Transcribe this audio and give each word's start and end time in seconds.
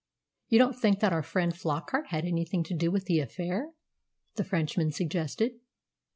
"You 0.49 0.57
don't 0.57 0.73
think 0.75 0.99
that 1.01 1.13
our 1.13 1.21
friend 1.21 1.53
Flockart 1.53 2.07
had 2.07 2.25
anything 2.25 2.63
to 2.63 2.73
do 2.73 2.89
with 2.89 3.05
the 3.05 3.19
affair?" 3.19 3.69
the 4.33 4.43
Frenchman 4.43 4.91
suggested. 4.91 5.59